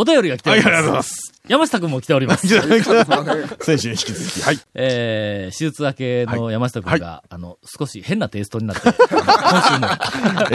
[0.00, 1.10] お便りが来ておりはいありがとうございまます。
[1.10, 1.32] す。
[1.48, 2.46] 山下くんも来ております。
[2.46, 4.42] 先週に引き続き。
[4.46, 4.60] はい。
[4.74, 9.88] えー、手術明けの山下くんが、あの、少し変なテイストになって、今週も。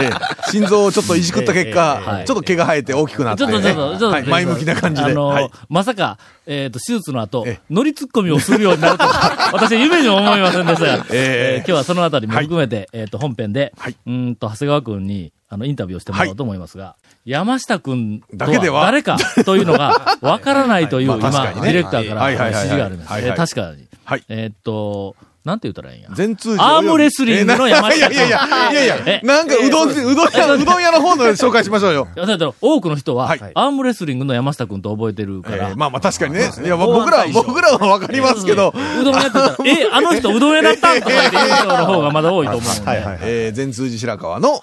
[0.02, 0.50] ええ。
[0.50, 2.24] 心臓をちょっといじくった結果、はい。
[2.24, 4.22] ちょっと毛が生えて大きくなって、ちょっと、ちょっと、ちょっと、はい。
[4.24, 5.10] 前向きな感じで。
[5.10, 5.50] あの、はい。
[5.68, 6.16] まさか、
[6.46, 10.86] えっ、と、手術の後ええ、乗りツッコミをするようになるとは、 私は夢にも思いませんでした。
[10.86, 11.54] が、ええ。
[11.56, 13.96] えー今日はそのあたりも含めて、えっ、と、本編で、はい。
[14.06, 18.80] うーんと、長谷川くんに、あの、インタビューをしてもらおうと思いますが、山下くんとだけでは？
[18.80, 19.16] は誰か？
[19.46, 22.36] というのがわからないという、 今、ディレクターからはい。
[22.36, 22.66] はいはいはい。
[22.66, 23.54] 指示があるんです。
[23.54, 23.86] 確かに。
[24.04, 24.24] はい。
[24.28, 25.14] えーっと、
[25.44, 26.08] なんて言ったらいいんや？
[26.14, 28.40] 全通じアームレスリングの山下君いやいやい
[28.70, 32.08] や、いやいやえ、なんかうどん、うどん屋、うどん屋の方の紹介しましょうよ。
[32.16, 36.50] いやだから多くの人は、はいアームレスリングの山下くんと覚えてるから、ええまあまあ確かにね。
[36.64, 43.18] いや、まあ僕らは、僕らはわかりますけど、うどん屋って言ったら、え、あの人うどん屋だったんとか言って言う人の方がまだ多いと思うんで。
[43.22, 44.60] えー、全通寺白川の、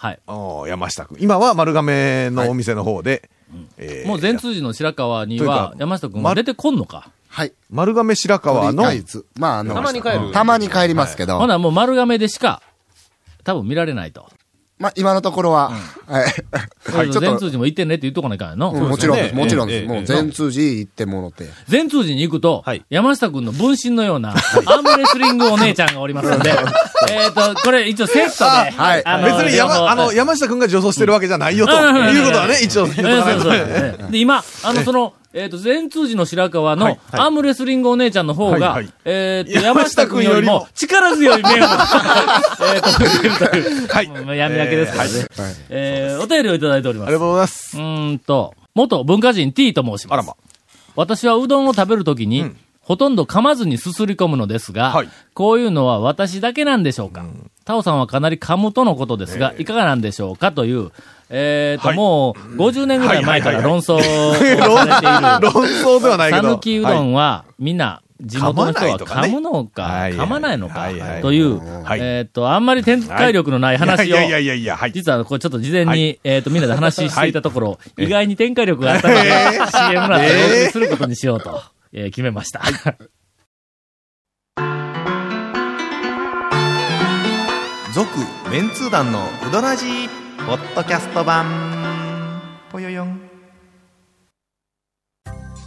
[0.68, 1.18] 山下君。
[1.22, 3.30] 今は丸亀のお店の方で、
[3.78, 7.10] えーもう全通寺の白川にはか山下くんは出てこんのか？
[7.32, 7.54] はい。
[7.70, 8.84] 丸亀白川の
[9.40, 12.62] まあ、あの、たまに帰るたまに帰りますけど、ほなもう丸亀でしか、
[13.46, 14.30] 多分見られないと。
[14.78, 15.72] まあ、今のところは、
[16.08, 16.26] はい。
[17.14, 18.72] ちょっと、全通寺も行ってねって言っとかないからの。
[18.72, 19.82] うんもちろんです、もちろんです。
[19.84, 21.48] ええもう全通寺行ってもろて。
[21.70, 26.52] 全通寺に行くと、はい山下くんの分身のような、アームレスリングお姉ちゃんがおりますので、
[27.12, 41.56] えっと、これ一応セットで、はいあの別に山、あの、山下君が女装してるわけじゃないよ、とうんいうことはね、一応そうそうで、今、あの、その、えっ、と、全通寺の白川の、アームレスリングお姉ちゃんの方が、はいはいえっ、と、山下くんよりも力強い面を、
[42.74, 45.26] えっと、という、はい もう闇明けですからね。
[45.70, 47.08] えーお便りをいただいております。
[47.08, 47.78] ありがとうございます。
[47.78, 50.14] うーんと、元文化人 T と申します。
[50.14, 50.36] あらま。
[50.96, 52.52] 私はうどんを食べるときに、
[52.82, 55.10] ほとんど噛まずにすすり込むのですが、はい。
[55.34, 57.24] こういうのは私だけなんでしょうか、
[57.64, 60.92] タオさんはかなり噛むとのことですが、いかがなんでしょうかという、
[61.30, 61.98] えっ、と、はい。
[61.98, 64.02] もう50年ぐらい前から論争を
[64.34, 66.50] されている、論争ではないけど。
[66.50, 70.90] 讃岐うどんは、みんな、地元の人は噛むのか、噛まないのか
[71.22, 72.00] という、はい。
[72.02, 74.10] えっ、と、あんまり展開力のない話を、い。
[74.10, 74.92] やいやいやいや、はい。
[74.92, 76.20] 実はこれちょっと事前に、はい。
[76.24, 79.32] えっ、と、みんなで話していたところ、意外に展開力があったので、
[79.72, 81.62] CM の後でお送りすることにしようと、
[81.94, 82.62] えー決めました。
[87.94, 88.08] 続、
[88.50, 90.08] メンツー団のうどらじ
[90.48, 92.42] ポッドキャスト版。
[92.72, 93.20] ぽよよん。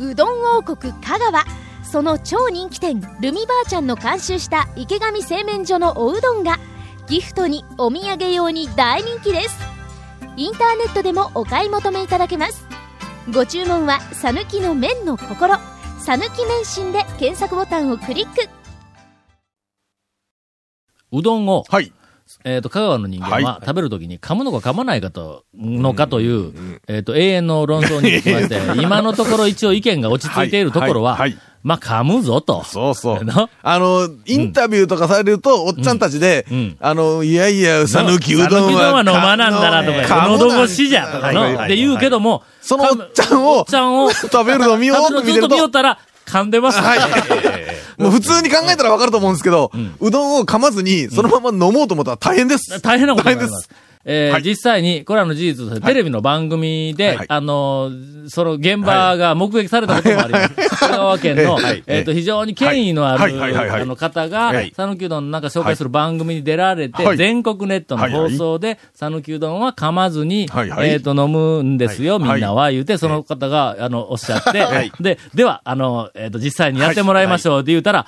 [0.00, 1.44] うどん王国香川
[1.84, 6.58] その超人気店ルミばあちゃんの監修した池上製麺所のおうどんが
[7.06, 9.56] ギフトにお土産用に大人気です
[10.36, 12.66] インターネットでもお買い求めいただけます
[13.32, 15.54] ご注文は「さぬきの麺の心」
[16.04, 18.46] 「さぬき麺心」で検索ボタンをクリック
[21.10, 21.94] うどんを、はい。
[22.44, 32.62] えっ、と、香川の人間ははい食べるときに噛むのか噛まないかと、のかという、えっ、と、永遠の論争につきまして、 今のところ一応意見が落ち着いているところは、はいはいまあ、噛むぞと。
[32.62, 33.24] そうそう。
[33.24, 33.48] な？
[33.62, 39.00] あの、インタビューとかされると、おっちゃんたちで、うんあの、いやいや、さぬきうどんは。
[39.00, 46.86] うどんは飲まなんだなとか、か喉越しじゃとかの、はいはいはいって言うけども、そのおっちゃんおをっちゃんを、食べるの見ようと見てるとずっと見よっ、たら、噛んでます、ね。
[46.86, 47.00] はい。
[47.98, 52.80] もう普通に考えたらわかると思うんですけど、うどんを噛まずに、そのまま飲もうと思ったら大変です。
[52.80, 53.93] 大変なことになりま大変ですす。
[54.04, 54.42] えーはい。
[54.42, 60.54] 実際に、これらの事実として、テレビの番組で、はいあのーその現場が目撃されたこともあります。
[60.78, 61.82] 香川県の、はい。
[61.86, 63.32] えっ、と、非常に権威のある、はい。
[63.36, 63.52] はい。
[63.52, 63.68] はい。
[63.68, 63.82] はい。
[63.82, 67.16] あの方がはい、讃岐うどんのなんか紹介する番組に出られて、はい。
[67.16, 70.70] 全国ネットの放送で、讃岐うどんは噛まずに、はい。
[70.70, 70.90] はい。
[70.90, 72.32] えっ、と、飲むんですよ、はい。
[72.32, 78.06] みんなは、言うて、その方が、あの、おっしゃって、で、では、あの、えっ、と、実際にやってもらいましょうって言うたら、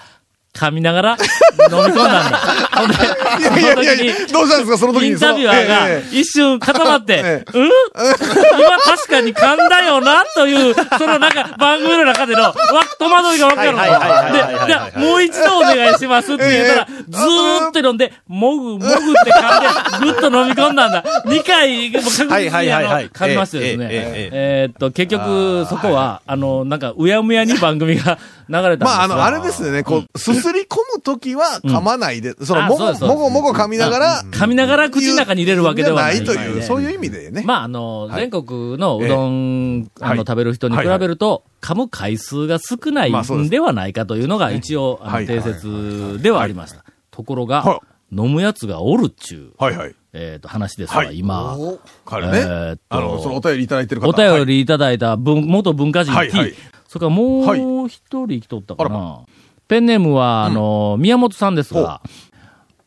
[0.57, 2.39] 噛みながら飲み込んだんだ。
[2.77, 5.09] ほんで、いやいやいやいや、どうしたんですか、その時に。
[5.11, 7.67] インタビュアーがええ一瞬固まって、 えうん？
[7.67, 12.55] 今確かに噛んだよなという、そのなんか番組の中での、わ、
[12.99, 13.79] 戸惑いがわかるの。
[13.83, 13.89] で、
[14.67, 21.05] じゃあもう一度お願いしますって言ったら、ずーっと飲んで、もぐもぐって噛んで、ぐっと飲み込んだんだ。
[21.27, 23.85] 2回、もう確実にはいはいはいあのはい噛みましてですね。
[23.87, 28.19] えええええーっと、結局、そこは、あの、なんか、うやむやに番組が
[28.49, 36.25] 流れたんですがまあ、あの、あれですね、こう、すすり込むときは噛まないで、その、もご、もごもご噛みながら、噛みながら口の中に入れるわけではない。
[36.25, 37.43] という、そういう意味でね。
[37.47, 38.21] まあ、あの、はい。
[38.21, 45.27] 全国のうどん、あの、はい食べる人に比べると、噛む回数が少ないんではないかというのが一応、あの、はい。
[45.27, 46.85] 定説ではありました。
[47.17, 47.81] ところがは、
[48.13, 49.95] 飲むやつがおるっちゅう、はいはい。
[50.13, 51.19] えっと、話ですわ、はい。
[51.19, 51.57] 今。
[52.05, 54.09] 彼ね、えーあの、そのお便りいただいてる方。
[54.09, 56.55] お便りいただいた文、元文化人 T、はいはい。
[56.89, 57.55] それからもは
[57.85, 59.21] う一人来とったかな。
[59.67, 62.03] ペンネームは、あの、宮本さんですが、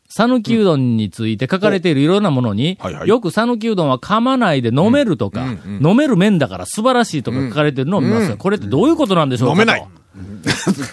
[0.09, 3.07] 讃岐うどんについて書かれているいろんなものに、はいはい。
[3.07, 9.81] よく讃岐うどんは噛まないで飲めるとか、飲める麺だから素晴らしいとか書かれてるのを見ますが、これってどういうことなんでしょうか飲めない。
[9.81, 9.89] と。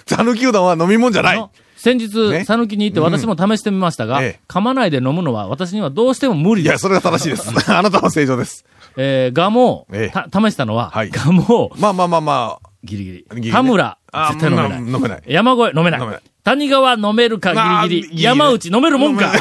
[0.16, 1.38] 讃岐うどんは飲み物じゃない。
[1.38, 1.50] の。
[1.86, 2.44] 先日、ね。
[2.44, 4.40] 讃岐に行って私も試してみましたが、ええ。
[4.48, 6.82] 噛まないで飲むのは私にはどうしても無理いや、です。
[6.82, 7.48] それが正しいです。
[7.70, 8.64] あなたは正常です。
[8.96, 10.28] えー、ガモええ。
[10.28, 11.10] た試したのは、はい。
[11.10, 11.70] ガモ。
[11.78, 12.68] まあまあまあまあ。
[12.82, 13.52] ギリギリ。
[13.52, 14.80] 田村、あ絶対飲めない。
[14.80, 15.22] うん飲めない。
[15.28, 16.00] 山越え飲めない。
[16.42, 18.22] 谷川飲めるかまあギリギリ。
[18.22, 19.32] 山内飲めるもんか。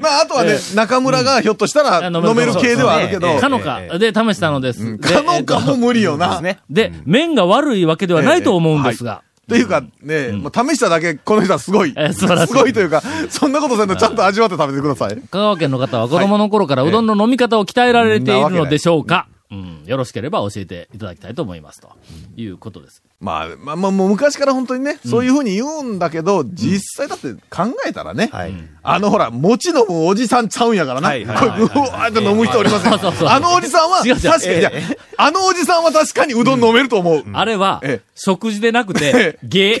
[0.00, 2.54] まあ、あとはね、中村がひょっとしたら飲める。
[2.54, 4.98] 系ではあるけど、かのかで試したのです。
[4.98, 6.42] でかのかも無理よな。
[6.68, 11.94] で、麺が悪いわけではないと思うんですが、ていうか、ね、もう試しただけ、この人はすごい。
[12.14, 15.16] すごいというか、そんなことせんとちゃんと味わって食べてください。
[15.16, 19.28] 香川県の方は子供の頃からうどんの飲み方を鍛えられているのでしょうか。
[19.50, 21.80] うん、よろしければ教えていただきたいと思います。
[21.80, 21.88] と
[22.36, 23.02] いうことです。
[23.20, 28.54] まあ、まあ、まあ、もう昔から本当にね、そういうふうに言うんだけど、実際だって考えたらね、はい。
[28.82, 31.08] あのほら、餅飲むおじさんちゃうんやからな。
[31.08, 32.86] これ、うわーって飲む人おります
[33.26, 34.66] あのおじさんは、確かに、
[35.16, 37.24] あのおじさんは確かにうどん飲めると思う。
[37.32, 39.76] あれはええ、食事でなくて、芸。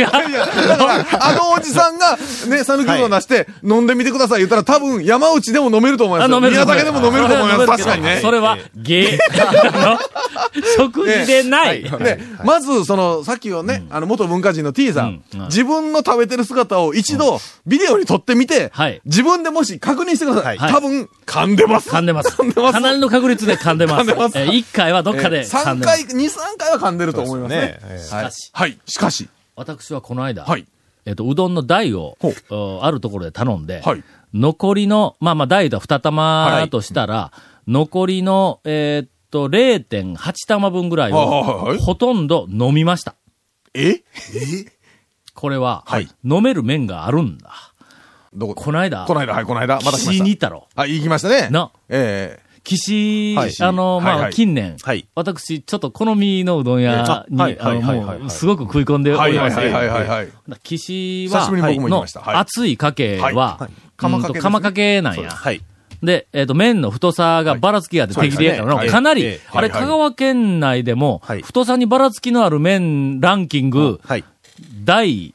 [0.00, 2.18] や、だから、あのおじさんが、
[2.48, 6.40] ね、讃岐うどん出して、飲んでみてください言ったら、多分、山内でも飲めると思いますよ。
[6.40, 7.66] 宮崎でも飲めると思います。
[7.66, 8.18] 確かにね。
[8.20, 9.18] それは、芸。
[10.76, 11.84] 食事でない。
[12.00, 20.58] ね、まず、その、さっきはね、あの、元文化人の T さん自分の食べてる姿を一度、ビデオに撮ってみてはい、自分でもし確認してください。
[20.58, 21.90] はい多分、噛んでます。
[21.90, 22.30] 噛んでます。
[22.30, 22.72] 噛んでます。
[22.72, 24.00] かなりの確率で噛んでます。
[24.00, 26.06] 噛んでますえー一回はどっかで噛ん3でます。
[26.06, 27.80] 回、2、3回は噛んでると思いますね。
[27.98, 28.78] しかしはい。
[28.86, 29.28] しかし。
[29.56, 30.66] 私はこの間、はい。
[31.06, 32.16] えっと、うどんの台を
[32.82, 37.32] あるところで頼んで、はい残りの、まあまあ台と2玉としたら、
[37.66, 43.14] 残りの、えーっと、0.8玉分ぐらいはいはいはい、をほとんど飲みました。
[43.74, 44.02] え？
[45.34, 46.08] これは、はい。
[46.24, 47.52] 飲める麺があるんだ。
[48.34, 48.54] どこ？
[48.54, 49.76] この間、この間、はい、この間。
[49.76, 50.22] また来ま岸し。
[50.22, 50.68] に行ったろ。
[50.74, 51.48] あ、行きましたね。
[51.50, 51.70] な。
[51.88, 52.50] ええ。
[52.62, 53.52] 岸、はい。
[53.60, 54.22] あの、まあ、はい。
[54.24, 55.08] はい近年、はい。
[55.14, 60.08] 私、ちょっと好みのうどん屋に、あはいあの、すごく食い込んでおりまして、はいはいはいはい。
[60.08, 60.28] はい。
[60.62, 62.04] 岸は、の
[62.38, 63.70] 熱いかけは、はい。
[63.96, 64.40] 釜かけね。
[64.40, 65.30] 釜かけなんや。
[65.30, 65.62] はい。
[66.02, 68.88] で、えっ、と、麺の太さがばらつきがあって適切やからの、はい。
[68.88, 71.42] かなり、ええあれ、香川県内でも、はい。
[71.42, 74.24] 太さにばらつきのある麺ランキング、はい。
[74.84, 75.34] 第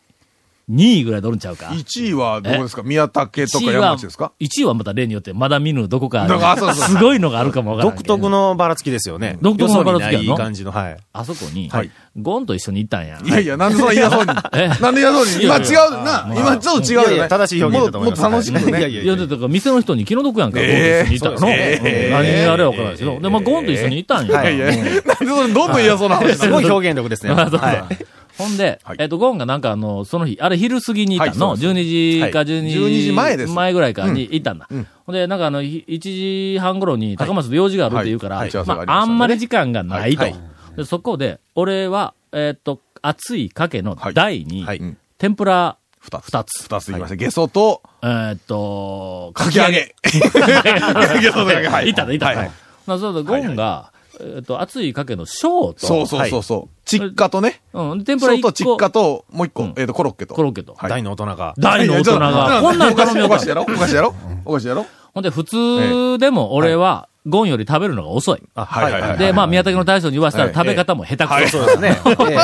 [0.70, 2.84] 2位ぐらいでおるんちゃうか？1位はどこですか？
[2.84, 7.98] 宮武とか1位は、山口ですか？1位はまた例によって、まだ見ぬどこかだからそうそうすごいのがあるかもわからない。
[7.98, 9.38] 独特のばらつきですよね。
[9.42, 10.98] 独特のばらつきやのよそにない感じの、はい。
[11.14, 13.20] あそこに、はいゴンと一緒に行ったんや。
[13.22, 14.32] いやいや、なんでそんな嫌そうに？
[14.56, 14.70] え？
[14.70, 15.44] なんで嫌そうに？
[15.44, 16.34] 今違うな。
[16.34, 17.08] 今ちょっと違うよね。
[17.08, 18.72] いやいや正しい表現だと思いますもっと楽しくね。
[18.72, 21.48] はいいやいやいや、だから店の人に気の毒やんか、ゴンと一緒に行ったらの。
[21.48, 23.20] 何あれは分からないですけど。
[23.20, 24.50] で、まあ、ゴンと一緒に行ったんや。
[24.50, 27.36] いやいや、なんでそれどんどん嫌そうな話 すごい表現力ですね。
[28.38, 28.98] ほんで、はい。
[29.00, 32.48] えっと、ゴンがなんかあの、その日、あれ昼過ぎに行ったの、はいそう12時かはい。
[32.48, 33.54] 12時、12時前です。
[33.54, 34.68] 前ぐらいかに行ったんだ。
[34.70, 34.88] うん。
[35.06, 38.50] ほんで、なんかあの、ひ1時半頃に高松で用事があるって言うから、はい。
[38.50, 40.24] はいまあ、あんまり時間がないと。
[40.24, 40.36] はい。
[40.76, 44.66] でそこで、俺は、えっと、熱いかけの台に、
[45.18, 46.26] 天ぷら二つ。
[46.26, 46.64] 二つ。
[46.64, 47.16] 二ついきました。
[47.16, 49.96] ゲソと、えっと、かき揚げ。
[50.04, 51.90] ゲソとかけ、はい。
[51.92, 52.36] いたね、いたね。
[52.36, 52.52] はい。
[52.88, 56.76] なそうだ、ゴンが、えっと、熱いかけの小と、そうそうそうそう。
[56.86, 57.62] チッカとね。
[57.74, 59.64] うん、天ぷらそう1個、とチッカと、もう一個。
[59.64, 60.36] うん、えっと、コロッケと。
[60.36, 60.74] コロッケと。
[60.74, 60.90] はい。
[60.90, 61.54] 大の大人が。
[61.58, 63.62] 大の大人が、こんなんお菓子、頼みようかお菓子やろ？
[63.64, 64.16] お菓子やろ？
[64.46, 64.86] お菓子やろ？
[65.14, 68.44] ほんで、普通でも俺は、ゴンより食べるのが遅い。
[68.54, 71.34] あはいはいはいで、まあ、宮崎の大将に言わせたらはい食べ方も下手くそ。
[71.34, 71.50] はい。
[71.50, 71.98] そうですね。
[72.20, 72.38] え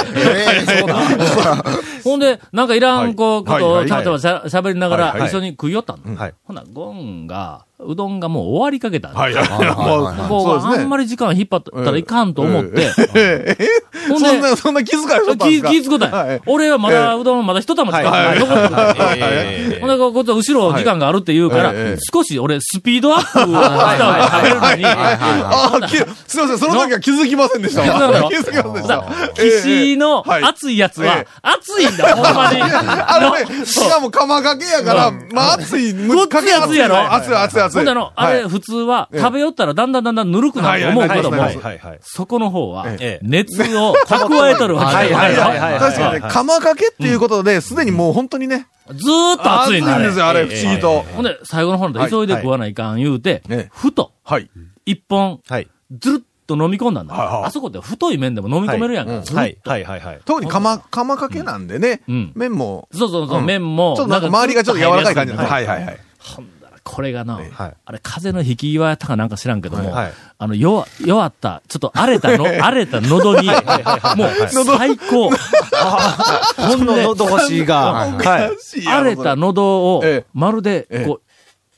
[0.64, 0.80] え。
[0.80, 1.64] そうだ。
[2.04, 3.80] ほんで、なんかいらんこはいことを、はい。
[3.82, 3.90] はい。
[3.90, 6.16] ちゃんとしゃ喋りながら一緒に食いよったの。
[6.16, 6.34] はい。
[6.46, 10.30] ほんなら、ゴンが、うどんがもう終わりかけたんだはいはいはい。
[10.30, 13.68] もうあんまり時間引っ張ったらいかんと思って、ええ。
[14.10, 15.70] ほんでそんな、そんな気遣いしとったんで気、すか？
[15.70, 19.18] 気ぃつこたんやはい俺はまだ、うどんまだ一玉しかはい残ってない。
[19.20, 21.74] ええほんで、こっちは後ろ時間があるって言うから
[22.14, 28.30] 少し俺スピードアップしたわけ食べるのに、ああ、きすいません、その時は気づきませんでしたわ。
[28.30, 29.04] 気づきませんでした。
[29.62, 32.62] 岸のはい熱いやつはええ、熱いんだ、ほんまに。
[32.62, 37.14] あのね、しかも釜かけやから、まあ熱い、ごっつい熱いやろ。
[37.14, 37.71] 熱い熱い熱い。
[37.72, 38.50] ほんであの、あれ、はい。
[38.50, 39.20] 普通は、ええ。
[39.20, 42.00] 食べよったらだんだんだんだんぬるくなると思うけどもはい、はいはい。
[42.02, 51.06] そこの方はえ、熱を 蓄えとるわけはいはいはいはい確かにね、釜かけっていうことで、すでにもう本当にね、ずーっと熱いんだ、あれんですよ、あれ、不思議と。
[51.16, 54.50] ほんで、最後の方で急いで食わないかん言うてはい、ふと、はい。
[54.86, 55.68] 一本、はい。
[56.00, 56.22] ずるっ
[56.58, 57.14] と飲み込んだんだ。
[57.14, 57.44] はいはい。
[57.46, 59.22] あそこって太い麺でも飲み込めるやんか。
[59.22, 59.58] ずるっはい。
[59.64, 60.22] はいはいはい。
[60.26, 63.46] 特に釜、釜かけなんでねうん、麺も、そうそうそう、うん。
[63.46, 65.52] 麺も、ちょっとなんか周りがちょっと柔らかい感じなんで。
[65.52, 66.00] はいはいはい。
[66.84, 67.48] これがな、はい。
[67.58, 70.14] あれ、風邪の引き際やったかなんか知らんけども、はい。
[70.38, 75.30] あの、弱、弱った、ちょっと荒れたの、荒れた喉に、もう、最高。
[75.30, 77.64] ほんで、のど越。
[78.88, 81.22] 荒れた喉をええ、まるでええ、こう、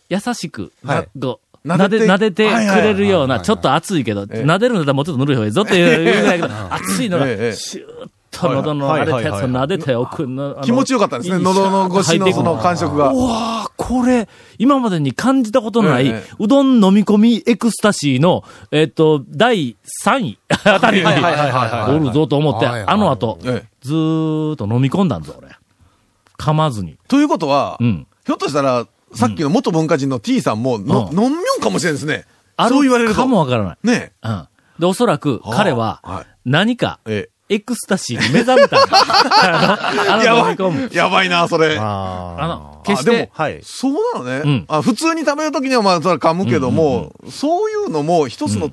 [0.10, 1.10] 優しく、はい。
[1.20, 4.44] こう、撫でて撫で、てくれるような、ちょっと熱いけど、ええ。
[4.44, 7.56] 撫でるんだったらもうちょっとぬるい方がいいぞっていう ぐらいだけど、熱いのが、ええ。
[7.56, 10.26] シューッと喉の荒れたやつを撫でておく
[10.64, 11.44] 気持ちよかったですね。
[11.44, 13.12] 喉の越しのその感触が。
[13.12, 19.76] うわーこれ、今までに感じたことのない、ええうどん飲み込みエクスタシーの、えっ、と、第
[20.06, 25.50] 3位 あたりに、おるぞと思って、あの後、ええずーっと飲み込んだんぞ、俺。
[26.38, 26.98] 噛まずに。
[27.08, 28.08] ということは、うん。
[28.26, 32.26] ひょっとしたら、さっきの元文化人の T さんも、のうん飲みよんかもしれんですね。
[32.56, 33.16] あそう言われると。
[33.16, 33.78] かもわからない。
[33.84, 34.48] ねうん。
[34.80, 37.30] で、おそらく、彼はははい、何か、え。
[37.50, 38.98] エクスタシーに目覚めたんだ。
[38.98, 40.96] あの、あやばい。
[40.96, 41.78] やばいな、それ。
[41.78, 43.60] ああの、あ決して、はい。
[43.64, 44.42] そうなのね。
[44.44, 48.72] うんあ普通に食べるときにはまあ、それは噛むけども、そういうのも一つの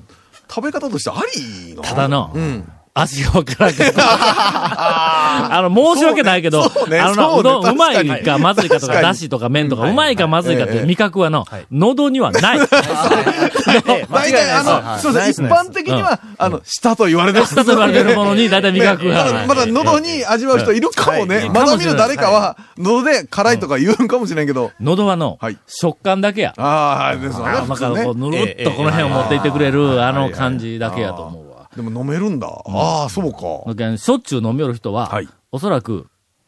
[0.49, 1.21] 食べ方としてあ
[1.67, 1.81] りの？
[1.83, 2.71] ただの、うん。
[2.93, 3.93] 味がわからんけど。
[4.03, 12.59] あの、申し訳ないけど、そうねあのうねうどんうまいかまずいかとか、だしとか麺とか、うまいかまずいかっていう味覚はのはい、喉にはない。
[12.67, 15.13] 大体、あの、すい。
[15.13, 17.55] ません、一般的には、あの、舌と言われてます。
[17.55, 19.31] 舌と言われてるものに大体味覚が。
[19.31, 19.47] ない。
[19.47, 21.37] まだ、喉に味わう人いるかもね。
[21.37, 21.49] はい。
[21.49, 24.71] まだ見る誰かは、喉で辛いとか言うんかもしれんけど。
[24.81, 26.53] 喉はのはい、食感だけや。
[26.57, 27.51] ああ、はい、ですよね。
[27.51, 31.40] あだかぬるっとこの辺を持っていってくれる、あの感じだけやと思う。
[31.40, 31.40] わ。
[31.75, 32.47] でも飲めるんだ。
[32.47, 33.97] ああ、そうか。
[33.97, 36.07] しょっちゅう飲みよる人ははい、おそらく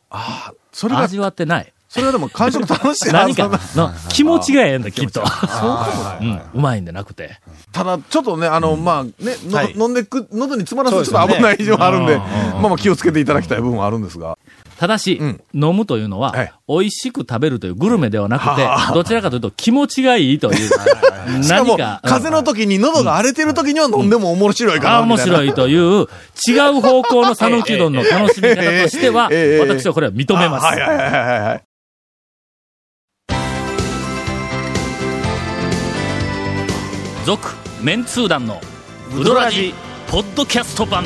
[0.10, 1.74] ああ、それが、味わってない。
[1.94, 3.60] それはでも感触楽しい何 か
[4.10, 5.22] 気持ちがええんだ、きっと。
[6.22, 7.40] うんうまいんでなくて。
[7.72, 9.12] ただ、ちょっとね、あの、まあ、ね、
[9.76, 14.40] 飲んでく、喉に詰まらすとちょっと危ない以上あるんで、うんまあまあ気をつけていただきたい部分はあるんですが。
[14.84, 20.70] ただし、うん飲むというのは、はい美味しく食べるというグルメではなくては、どちらかというと気持ちがいいという。
[21.48, 25.18] 何か、うん風邪の時に喉が荒れてる時には飲んでも面白いかな、あ面。
[25.20, 26.08] 白いという、
[26.46, 29.30] 違う方向の讃岐うどんの楽しみ方としては、
[29.62, 30.66] 私はこれは認めます。
[30.66, 31.64] はいはいはいはいはい。
[37.26, 38.60] 続、メンツー団の、
[39.18, 39.74] ウドラジ、
[40.10, 41.06] ポッドキャスト版。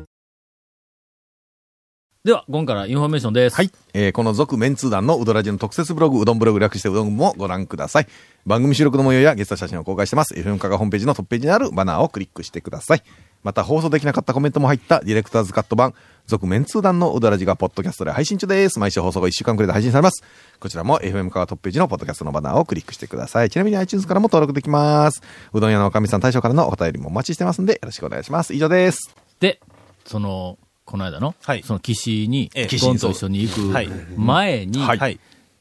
[2.23, 3.55] では、今からインフォメーションです。
[3.55, 3.71] はい。
[3.95, 8.07] えーこの続メンツー団のうどらじの特設ブログ、うどんブログ略してうどんもご覧ください。
[8.45, 10.35] 番組収録の模様やゲスト写真を公開してます。
[10.35, 13.03] FM カがホームページのトップページにあるバナーをクリックしてください。
[13.41, 15.95] また放送できなかったコメントも入ったディレクターズカット版、
[16.27, 18.77] 続メンツー団のうどらじがポッドキャストで配信中です。
[18.77, 20.23] 毎週放送後1週間くらいで配信されます。
[20.59, 23.49] こちらも FM カがトップページのポッドキャストのバナーをクリックしてください。
[23.49, 25.23] ちなみに iTunes からも登録できます。
[25.53, 28.53] うどん屋のおかみさん大将からのお便りもお待ちしてますんで、よろしくお願いします。
[28.53, 29.15] 以上です。
[29.39, 29.59] で、
[30.05, 30.59] その、
[30.91, 35.19] この間の、はいその岸に、ええゴンと一緒に行くはい前に、はいはい。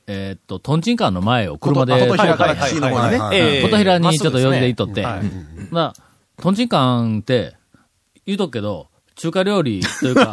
[0.08, 3.62] えーっと、トンチンカンの前を車で琴平から岸の方にね。
[3.62, 5.22] 琴平にちょっと用事で行っとって、はい
[5.70, 7.54] まあ、トンチンカンって、
[8.26, 10.32] 言うとくけど、中華料理というか、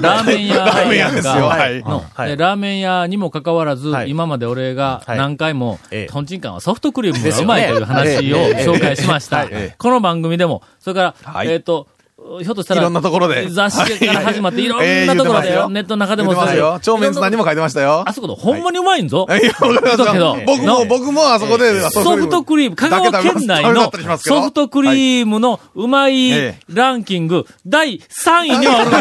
[0.00, 8.36] ラーメン屋ラーメン屋ですよはいの、はいでラーメン屋にもかかわらず、はい今まで俺がはい何回も、ええトンチンカンはソフトクリームがうまいという話を
[8.74, 9.74] 紹介しましたええ。
[9.76, 11.88] この番組でも、それから、はいえっ、と、
[12.18, 13.46] ひょっとしたら、いろんなところで。
[13.50, 14.68] 雑誌から始まって、 い。
[14.68, 16.78] ろええんなところで、ネットの中でも出てますよ。
[16.80, 18.04] 超メンツ団にも書いてましたよ。
[18.06, 19.26] あそこでほんまにうまいんぞ。
[19.28, 19.32] い。
[19.32, 20.24] や、わかりますだけど。
[20.36, 28.98] よ僕も、僕もあそこで、ソフトクリーム、香川県内のソフトクリームのうまいえランキング、第3位にはおるんぞ。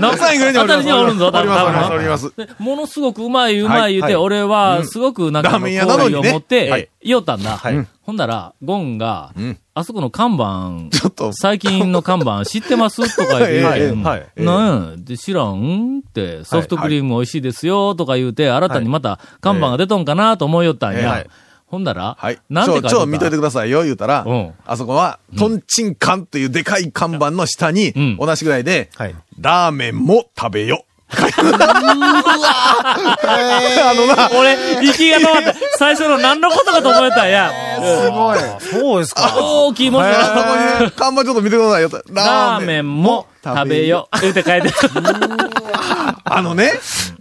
[0.00, 0.58] な3位ぐらいに
[0.90, 2.48] はおるんぞ、おります、おります、多分。
[2.58, 7.56] ものすごくうまい、うまい言うて、はい俺は、すごくなんか、好意を持って、はい言おったんだ。
[7.56, 7.86] はい。
[8.02, 13.16] ほんだら、ゴンがん、あそこの看板、ちょっと、最近の看板 知ってます？
[13.16, 14.26] とか言って、はい。
[14.36, 14.90] なん。
[14.90, 16.02] やで、知らん？
[16.06, 21.10] って、ソフトクリーム美味しいですよとか言うて、新たにまた看板が出とんかなと思いよったんや。
[21.10, 21.26] はい。
[21.66, 22.38] ほんだら、はい。
[22.48, 29.14] なんて書見といてたくださいよ、言うたらうん、あそこは、トンチンカンっていうでかい看板の下にうん、同じぐらいで、はい。
[29.38, 30.84] ラーメンも食べよ。
[34.38, 37.50] 俺、息が回って、最初の何のことかと思えたんや。
[37.76, 38.38] すごい。
[38.60, 39.32] そうですか。
[39.36, 40.10] 大きい文字
[40.92, 41.90] 看板ちょっと見てくださいよ。
[42.12, 44.08] ラーメンも食べよ。
[44.20, 44.72] 言うて書いてあ
[46.42, 46.72] のね、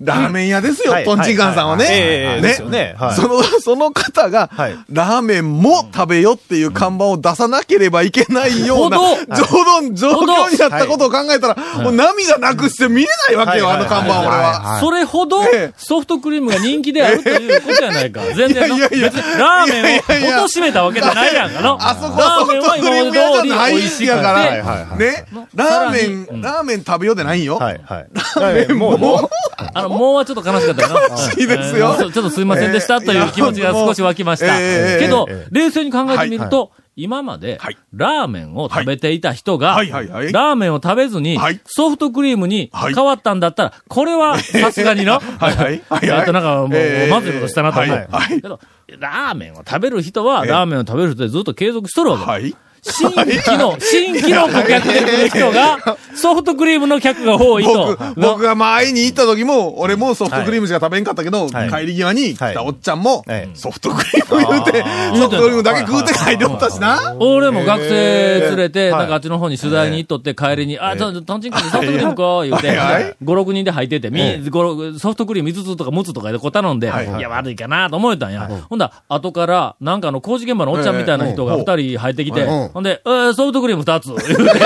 [0.01, 2.39] ラーメン屋ですよは、いトンチンカンさんはね。
[2.41, 2.95] ね。
[2.97, 3.15] はい。
[3.15, 13.77] その、その方がはい、ラーメンも食べよっていう看板を出さなければいけないような、ほ状況、状況になったことを考えたら、もう涙なくして見れないわけよ、はい。
[13.77, 14.79] あの看板、俺は。
[14.79, 15.73] それほどええ。
[15.77, 18.21] ソフトクリームが人気であるということやないか。
[18.35, 21.77] 全然ラーメンをいやいやいや貶としめたわけじゃないやんかの。
[21.81, 27.59] あそこはソフトクリーム屋じゃないんやから、ね、ラーメン、ラーメン食べようでないんよ。
[27.59, 29.29] ラーメンもう、も
[29.73, 31.17] あの、もうはちょっと悲しかったよな。
[31.17, 31.91] しいですよ。
[31.91, 31.97] うん。
[31.97, 34.59] ちょっとすいませんでしたという気持ちが少し湧きました。
[34.59, 39.91] ええけどええ、冷静に考えてみると、今まではい、ラーメンを食べていた人が、はい。
[39.91, 40.33] はいはい。
[40.33, 42.95] ラーメンを食べずにはい、ソフトクリームにはい。
[42.95, 45.81] 変わったんだったら、これはさすがにの、は いはい。
[45.89, 46.19] はいはい。
[46.19, 47.95] えっと、なんかもう、ええまずいことしたなと思う。
[47.95, 48.41] はいはい。
[48.41, 48.59] けど、
[48.99, 52.55] ラーメンを食べる人は、ええラーメンを食べる人でずっと継続しとるわけ。
[52.81, 57.97] 新規の、新規の顧客で来る人が、 ソフトクリームの客が多いと。
[57.97, 58.15] 僕、。
[58.15, 61.69] 僕が前に行った時も、俺もソフトクリームしか食べんかったけど、はい。
[61.69, 64.83] 帰り際に来たおっちゃんもはい、ソフトクリーム言うて、
[65.17, 67.15] ソフトクリームだけ食うて帰っておったしな。
[67.19, 78.49] 俺も学生連れて、はいなんかあっちの方に取材に行っとって帰りに、あ、ちょ、トンチンカンにソフトクリームこう言うて、はいはい5、6人で入ってて、み、5、6ソフトクリーム5つとか6つとかでこう頼んで、はいや、悪いかなと思えたんや。
[78.69, 84.59] ほんだら、後から、なんかあの工事現場のおっちゃんみたいな人がええ2人入ってきて、うんほんで、えーソフトクリーム2つ、言うて、2つだ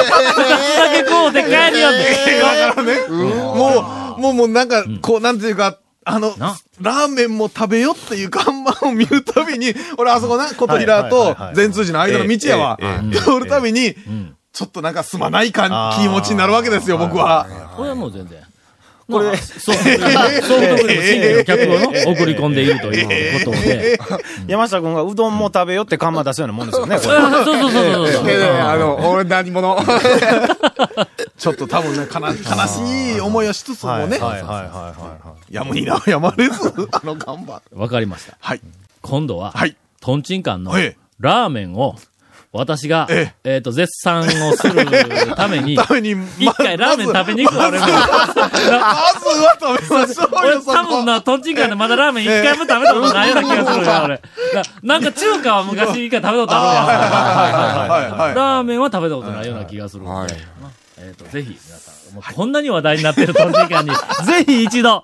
[0.91, 2.39] けこうて帰りよって。
[2.39, 12.77] だからね、もう、もう、もうなんか、こう、なんていうか、あのな、ラーメンも食べよっていう看板を見るたびに、俺あそこな、琴平とはいはい善通寺の間の道やわ。
[13.13, 13.96] 通るたびに、
[14.51, 17.48] ちょっとなんかすまないか気持ちになるわけですよ、僕は。
[17.77, 18.39] これはもう全然。
[19.11, 23.99] これ、ソフトクリーム、ソフトクリーム新規の客をの送り込んでいるということで。
[24.47, 27.07] 山下君がうどんも食べよって看板出すようなもんですよね、これ。
[27.07, 28.29] そうそうそうそうそう。
[28.29, 29.77] ええあの、俺何者？
[31.37, 32.33] ちょっと多分ね、悲
[32.67, 37.61] しい思いをしつつもね、はいはいはいはやむになやまれず、 あの看板。
[37.75, 38.37] わかりました。
[38.39, 38.61] はい。
[39.01, 39.75] 今度は、はい。
[39.99, 41.95] トンチンカンのええラーメンを、
[42.53, 44.86] 私が、ええっ、と、絶賛をする
[45.36, 47.85] ために、 ために、一回ラーメン食べに行くわ、俺も。
[47.85, 50.61] まずは食べましょう 俺よ。
[50.61, 54.22] 多分な、トンチンカンでまだラーメン一回も食べたことないような気がするよ、 俺。
[54.83, 58.35] ななんか中華は昔一回食べたことあるやん。
[58.35, 60.29] ラーメンは食べたことないような気がするはい
[61.03, 63.92] えっ、と、ぜひ、皆さん、もうこんなに話題になってるトンチンカンに、
[64.25, 65.03] ぜひ一度、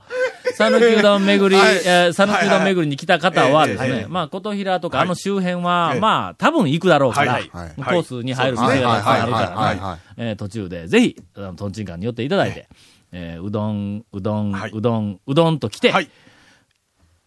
[0.58, 1.76] 讃岐うどん巡り、はい。
[1.78, 12.68] えー讃岐うどん巡りに来た方はですはいね、まあ、琴平とかあの周辺はは、いまあ、多分行くだろうから、コースに入るはい店があるからね途中で、ぜひ、あのトンチンカンに寄っていただいて、
[13.12, 14.72] えーうどん、うどん、はい。
[14.74, 16.10] うどん、うどんと来て、はい。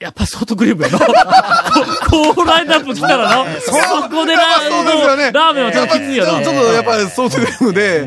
[0.01, 0.99] やっぱソフトクリームやの。
[2.09, 3.71] ここうラインナップ来たらの、 そ
[4.09, 5.31] こでラそうですよね。
[5.31, 6.43] ラーメンはちょっときついよな。
[6.43, 8.01] ちょっとやっぱりソフトクリームで、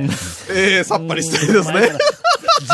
[0.49, 1.91] えー、さっぱりしたいですね。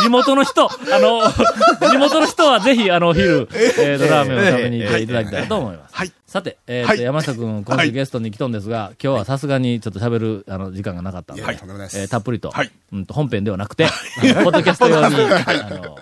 [0.02, 1.22] 地元の人、あの、
[1.92, 5.96] 地元の人はぜひ、あの、昼、えーと、ラーメンを食べに行っていただきたいと思います。
[5.96, 6.14] はい。
[6.26, 13.90] さて、えっ、と、はい山下くん、今週ゲストに来とんですが、今日はさすがにちょっと喋る、あの、時間がなかったので、えーたっぷりと、はいうんと、本編ではなくて、あ
[14.24, 15.98] のポッドキャスト用に、あの、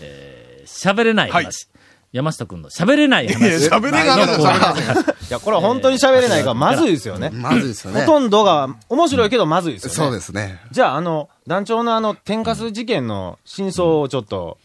[0.00, 1.71] えー喋れない話、はい
[2.12, 3.68] 山下くんの喋れないいや、話。
[3.70, 4.96] 喋れがなかったら喋れない。
[4.96, 5.04] い。
[5.28, 7.30] いや、これは本当に喋れないから、まずいですよね。
[7.30, 8.00] まずいですよね。
[8.02, 9.94] ほとんどが面白いけどまずいですよね。
[9.94, 10.60] そうですね。
[10.70, 14.58] じゃあ、あの、団長のあの、天かす事件の真相をちょっと、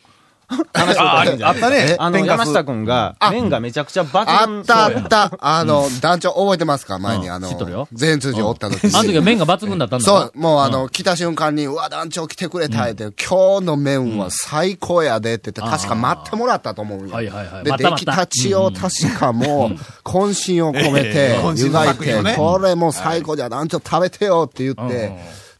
[0.48, 1.96] 話あたらいいんじゃないあったね。
[2.00, 4.58] あの、山下くんが、麺がめちゃくちゃ抜群。
[4.58, 5.38] あったあった。
[5.40, 7.00] あの、団長覚えてますか？
[7.00, 7.50] 前にあの
[7.92, 8.96] 全通寺おった時に。
[8.96, 17.14] あの時は麺が抜群だったんだそう、もうあの、来た瞬間に、うわ、団長来てくれたって、今日の麺は最高やでって言って、確か待ってもらったと思うんよ。
[17.14, 17.64] はいはいはい。
[17.66, 25.12] で、出来たちを確かもう、渾身を込めてええ、湯がいてこれもう最高じゃ、団長食べてよって言って、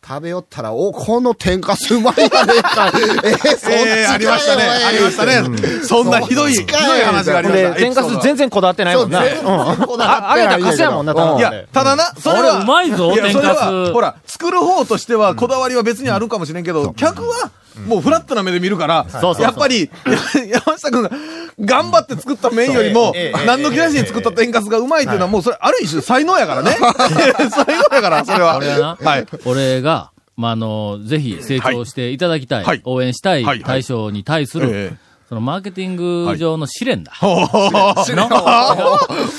[0.08, 2.92] 食べよったら、お、この天かすうまいやねんか。
[3.26, 4.64] えー、そっちかよえー、ありましたね。
[4.64, 5.44] ありましたね。
[5.84, 7.70] そんなひどい、ひどい話がありました。
[7.72, 9.22] で、天かす全然こだわってないもんな。
[9.22, 9.86] そううん。
[9.86, 12.60] こだわあ、あげたかすやもんな、多分いや、ただな、それは。
[12.60, 17.52] うまいぞや天かすそれはほら、作る方としては、こだわりは別にあるかもしれんけど、客は、
[17.86, 19.06] もうフラットな目で見るから、
[19.40, 19.90] やっぱり、
[20.50, 21.12] や 山下くんが、
[21.60, 23.14] 頑張って作った麺よりも
[23.46, 26.72] 何の気なしに作った天かすがうまいっていうのは、もうそれ、ある一種才能やからね。
[27.50, 28.60] 才能やから、それは。
[29.46, 32.82] 俺が、まあ、あの、ぜひ成長していただきたい、はい。
[32.86, 33.44] 応援したい。
[33.44, 33.64] はい。
[33.64, 37.12] 対象に対する、ええそのマーケティング上の試練だ。
[37.14, 38.28] ほうほうほうの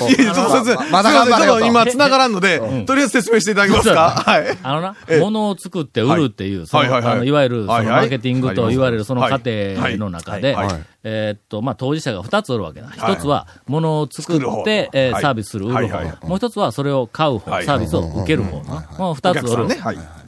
[0.07, 4.11] いやいやちょっと先生、ちょっと今繋がらんので、とりあえず説明していただけますか？
[4.11, 4.57] はい。
[4.61, 5.19] あのな、ええ。
[5.19, 9.75] 物を作って売るっていう、その、はいわゆる、その、マーケティングと言われるその過はい。
[9.75, 10.55] 程の中で
[11.03, 12.87] えーっと、まあ、当事者が二つおるわけだ。
[12.87, 13.13] はい。
[13.15, 16.27] 一つは、物を作って、えサービスする、売る方。
[16.27, 17.65] もう一つは、それを買う方、はい。
[17.65, 18.61] サービスを受ける方。
[18.99, 19.67] もう二つおる。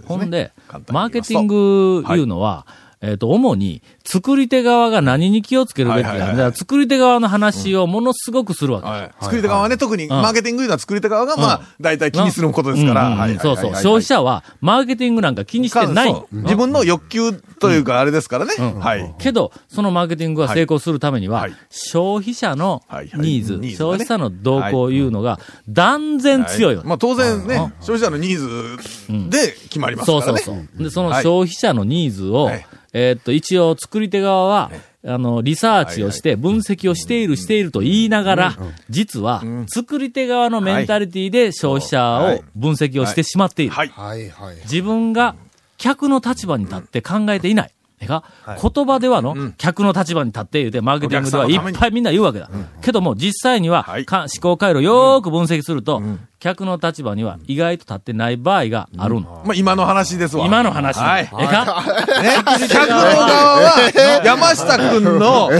[0.05, 0.51] ほんで
[0.89, 2.65] マーケティングいうのは、
[3.01, 8.87] えっ、と、主に、作り手側が何に気をつけるべきか、はいはいはいだから作り手側の話をものすごくするわけ。
[8.87, 9.11] はい。
[9.21, 13.39] 作り手側はね、特にマーケティングいうのは作り手側が、まあ、大体気にすることですから。
[13.39, 13.71] そうそう。
[13.73, 16.11] 消費者は、マーケティングなんか気にしてない。
[16.11, 18.53] そう自分の欲求というか、あれですからね。
[18.57, 19.15] うんはい。
[19.17, 22.83] けど、そのマーケティングが成功するためには、はい消費者の
[23.15, 26.87] ニーズ、消費者の動向いうのが断然強いわけ。
[26.87, 30.25] まあ当然ね、消費者のニーズで決まりますからね。
[30.25, 30.83] そうそうそう。
[30.83, 34.71] で、そのはい消費者のニーズを、はいえーっと、一応作り手側は、
[35.05, 38.57] あの、リサーチをして、分析をしている、していると言いながら、
[38.89, 43.71] 実は、作り手側のメンタリティで消費者を分析をしてしまっている。
[43.71, 43.87] はい。
[43.89, 44.55] はいはい。
[44.63, 45.35] 自分が
[45.77, 47.71] 客の立場に立って考えていない。
[48.01, 48.23] えか、
[48.61, 52.49] 言葉ではの、客の立場に立って言うて、マーケティングではいっぱいみんな言うわけだ。
[52.81, 56.01] けども、実際には、思考回路よーく分析すると、
[56.41, 59.43] 客の立場には意外と立ってない場合があるの。
[59.45, 60.45] まあ今の話ですわ。
[60.47, 60.97] 今の話。
[60.97, 61.29] はい。
[61.39, 61.83] えか？
[62.19, 62.31] ね、
[62.67, 65.03] 客の側は、山下くん。
[65.19, 65.51] の、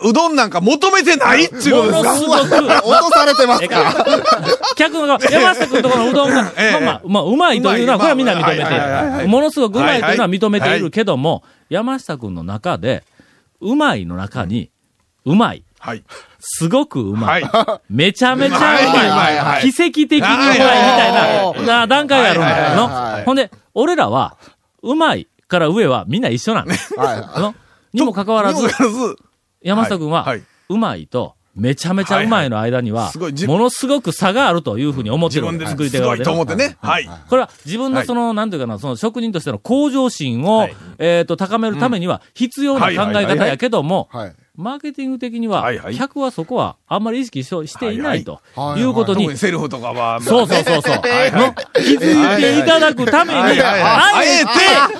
[0.00, 2.26] うどんなんか求めてないっていうことですか？
[2.26, 3.94] ものすごく、落とされてますか
[4.74, 6.72] 客の側、 山下君とこのうどんが、ええ。
[6.72, 9.28] まあまあ、まあ、うまいというのは、これはみんな認めてる。
[9.28, 10.90] ものすごくうまいというのは認めているはいはい。
[10.92, 13.04] けども、山下君の中で、
[13.60, 14.70] うまいの中に、
[15.26, 15.62] うまい。
[15.82, 16.04] はい。
[16.38, 17.42] すごくうまい。
[17.42, 18.86] はめちゃめちゃうまい。
[18.86, 24.36] はいはいはい奇跡的にうまいみたいなな段階があるんだよはいほんで、俺らは、
[24.82, 27.54] うまいから上はみんな一緒なの。
[27.92, 28.64] にもかかわらず
[29.60, 30.24] 山下君は
[30.68, 33.12] うまいと、めちゃめちゃうまいの間には
[33.48, 36.76] ものすごく差があるというふうに思ってるわけ自分で作り手側でねすごいと思ってね。
[36.80, 37.08] はい。
[37.28, 44.16] これは自分のその、なんていうかな、その職人としての向上心を、はいえっ、と、高めるためには必要な考え方やけども、い。
[44.16, 44.34] はい。
[44.54, 48.82] マーケティング的には客はそこはあんまり意識ししていないとはい。
[48.82, 51.00] うことにセルフとかは、そうそうそうそ う、
[51.74, 54.48] 気づいていただくために、あえて、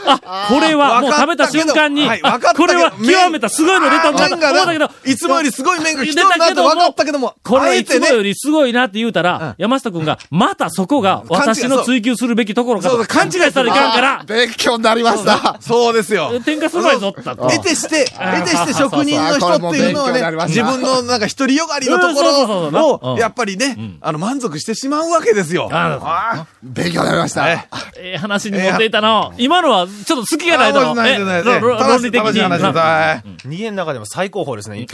[0.06, 2.08] あ、これはもう食べた瞬間に、
[2.56, 15.58] これは極めたすごいの出たんだと思ったけど、いつもよりすごい麺が来た出たけどなって分かったけども、これいつもより、りすごいなって言うたら、山下くんが、またそこが私の追求するべきところかと勘違いしたらいかんから、勉強になりました。
[15.60, 16.32] そうですよ。
[16.44, 17.50] 天下すまいぞったと。
[17.50, 23.16] 得てして、得てして職人の人っていうのはね、自分のなんか独りよがりのところを、うん。
[23.16, 25.68] やっぱりね、あの、満足してしまうわけですよ。
[25.72, 27.48] ああ勉強になりました。
[27.50, 28.14] ええ。
[28.14, 29.32] え話に持っていたの。
[29.38, 30.94] 今のはちょっと隙がないだろあ。
[30.94, 32.46] ないないない論理的楽しいに。
[32.48, 34.86] 逃げの中でも最高峰ですね、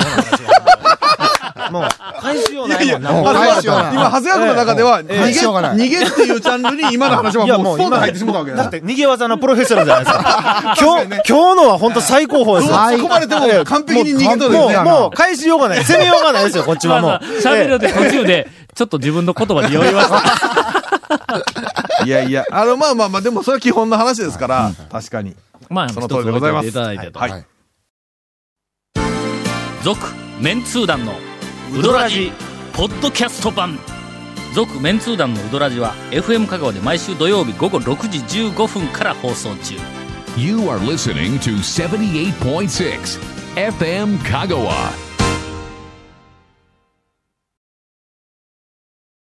[1.70, 1.88] もう、
[2.20, 3.12] 返しようないもんな。
[3.12, 3.94] もうあ返しようない。
[3.94, 8.56] 今、長谷川君の中では、逃げ、逃げっていうジャンルに今の話はいもう、スポンと入ってしまったわけだ。
[8.58, 10.74] だって逃げ技のプロフェッショナルじゃないですか。
[10.80, 14.90] 今日、今日のは本当最高峰です突っ込まれても完璧に逃げとるもう、よね。
[14.90, 15.84] もう、返しようがない。
[15.84, 17.10] 攻めようがないですよ、こっちはもう。
[17.42, 22.04] 喋るで途中で、ちょっと自分の言葉に酔いました。
[22.04, 25.34] いやいや、あの、まあまあまあ、でもそれは基本の話ですから、確かに。
[25.68, 27.18] まあ、その通りでございますいただいてと。
[27.18, 27.44] はい。
[29.82, 30.06] 続、
[30.40, 31.14] メンツー団の
[31.76, 32.32] ウドラジ、
[32.72, 33.78] ポッドキャスト版。
[34.54, 39.74] 続、メンツー団のウドラジは、FM 香川で毎週土曜日午後6時15分から放送中。
[40.36, 45.07] You are listening to 78.6 FM Kagawa.